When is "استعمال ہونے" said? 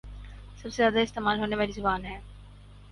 0.99-1.55